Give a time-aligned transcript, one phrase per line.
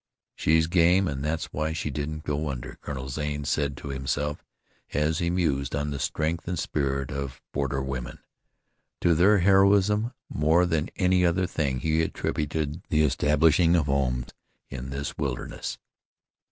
[0.35, 4.43] "She's game and that's why she didn't go under," Colonel Zane said to himself
[4.95, 8.17] as he mused on the strength and spirit of borderwomen.
[9.01, 14.29] To their heroism, more than any other thing, he attributed the establishing of homes
[14.71, 15.77] in this wilderness.